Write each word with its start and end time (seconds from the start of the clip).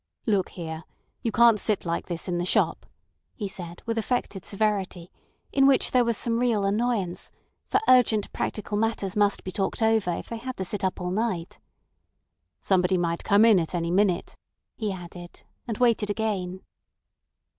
"Look 0.25 0.49
here! 0.49 0.83
You 1.21 1.31
can't 1.31 1.59
sit 1.59 1.85
like 1.85 2.07
this 2.07 2.27
in 2.27 2.39
the 2.39 2.43
shop," 2.45 2.87
he 3.35 3.47
said 3.47 3.83
with 3.85 3.99
affected 3.99 4.43
severity, 4.43 5.11
in 5.51 5.67
which 5.67 5.91
there 5.91 6.03
was 6.03 6.17
some 6.17 6.39
real 6.39 6.65
annoyance; 6.65 7.29
for 7.67 7.79
urgent 7.87 8.33
practical 8.33 8.77
matters 8.79 9.15
must 9.15 9.43
be 9.43 9.51
talked 9.51 9.83
over 9.83 10.09
if 10.13 10.27
they 10.29 10.37
had 10.37 10.57
to 10.57 10.65
sit 10.65 10.83
up 10.83 10.99
all 10.99 11.11
night. 11.11 11.59
"Somebody 12.61 12.97
might 12.97 13.23
come 13.23 13.45
in 13.45 13.59
at 13.59 13.75
any 13.75 13.91
minute," 13.91 14.35
he 14.75 14.91
added, 14.91 15.43
and 15.67 15.77
waited 15.77 16.09
again. 16.09 16.61